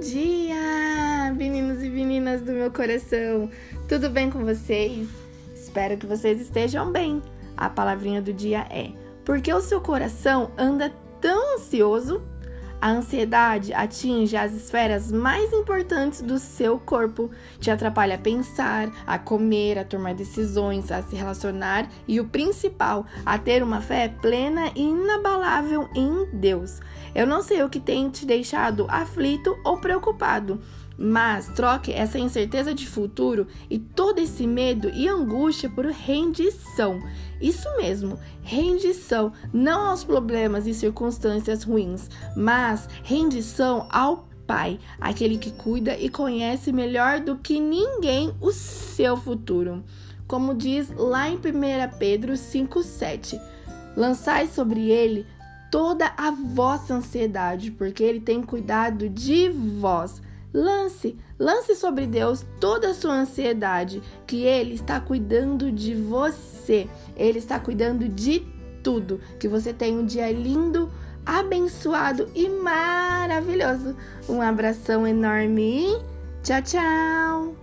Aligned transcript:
dia, 0.00 1.30
meninos 1.36 1.82
e 1.82 1.90
meninas 1.90 2.40
do 2.40 2.52
meu 2.52 2.70
coração. 2.70 3.50
Tudo 3.86 4.08
bem 4.08 4.30
com 4.30 4.42
vocês? 4.44 5.06
Espero 5.54 5.98
que 5.98 6.06
vocês 6.06 6.40
estejam 6.40 6.90
bem. 6.90 7.22
A 7.54 7.68
palavrinha 7.68 8.22
do 8.22 8.32
dia 8.32 8.66
é: 8.70 8.92
porque 9.26 9.52
o 9.52 9.60
seu 9.60 9.78
coração 9.80 10.52
anda 10.56 10.90
tão 11.20 11.54
ansioso? 11.54 12.22
A 12.80 12.90
ansiedade 12.92 13.74
atinge 13.74 14.34
as 14.36 14.54
esferas 14.54 15.12
mais 15.12 15.52
importantes 15.52 16.22
do 16.22 16.38
seu 16.38 16.78
corpo, 16.78 17.30
te 17.58 17.70
atrapalha 17.70 18.14
a 18.14 18.18
pensar, 18.18 18.90
a 19.06 19.18
comer, 19.18 19.78
a 19.78 19.84
tomar 19.84 20.14
decisões, 20.14 20.90
a 20.90 21.02
se 21.02 21.14
relacionar 21.14 21.90
e 22.08 22.18
o 22.18 22.24
principal, 22.24 23.04
a 23.26 23.36
ter 23.36 23.62
uma 23.62 23.82
fé 23.82 24.08
plena 24.08 24.72
e 24.74 24.80
inabalável 24.80 25.90
em 25.94 26.24
Deus. 26.32 26.80
Eu 27.14 27.26
não 27.26 27.42
sei 27.42 27.62
o 27.62 27.68
que 27.68 27.80
tem 27.80 28.08
te 28.08 28.24
deixado 28.24 28.86
aflito 28.88 29.58
ou 29.62 29.78
preocupado, 29.78 30.58
mas 31.00 31.48
troque 31.48 31.92
essa 31.92 32.18
incerteza 32.18 32.74
de 32.74 32.86
futuro 32.86 33.46
e 33.70 33.78
todo 33.78 34.18
esse 34.18 34.46
medo 34.46 34.90
e 34.90 35.08
angústia 35.08 35.70
por 35.70 35.86
rendição. 35.86 37.00
Isso 37.40 37.66
mesmo, 37.78 38.18
rendição 38.42 39.32
não 39.50 39.86
aos 39.86 40.04
problemas 40.04 40.66
e 40.66 40.74
circunstâncias 40.74 41.62
ruins, 41.62 42.10
mas 42.36 42.86
rendição 43.02 43.88
ao 43.90 44.28
Pai, 44.46 44.80
aquele 45.00 45.38
que 45.38 45.52
cuida 45.52 45.96
e 45.96 46.08
conhece 46.08 46.72
melhor 46.72 47.20
do 47.20 47.36
que 47.36 47.60
ninguém 47.60 48.34
o 48.40 48.50
seu 48.50 49.16
futuro. 49.16 49.84
Como 50.26 50.56
diz 50.56 50.90
lá 50.90 51.30
em 51.30 51.36
1 51.36 51.40
Pedro 52.00 52.32
5,7: 52.32 53.40
Lançai 53.96 54.48
sobre 54.48 54.90
ele 54.90 55.24
toda 55.70 56.12
a 56.16 56.32
vossa 56.32 56.94
ansiedade, 56.94 57.70
porque 57.70 58.02
ele 58.02 58.18
tem 58.18 58.42
cuidado 58.42 59.08
de 59.08 59.48
vós. 59.50 60.20
Lance, 60.52 61.16
lance 61.38 61.76
sobre 61.76 62.06
Deus 62.06 62.44
toda 62.58 62.90
a 62.90 62.94
sua 62.94 63.14
ansiedade, 63.14 64.02
que 64.26 64.42
Ele 64.42 64.74
está 64.74 65.00
cuidando 65.00 65.70
de 65.70 65.94
você, 65.94 66.88
Ele 67.16 67.38
está 67.38 67.60
cuidando 67.60 68.08
de 68.08 68.40
tudo. 68.82 69.20
Que 69.38 69.48
você 69.48 69.72
tenha 69.72 69.98
um 69.98 70.04
dia 70.04 70.30
lindo, 70.32 70.90
abençoado 71.24 72.28
e 72.34 72.48
maravilhoso. 72.48 73.96
Um 74.28 74.42
abração 74.42 75.06
enorme. 75.06 75.86
Tchau, 76.42 76.62
tchau. 76.62 77.59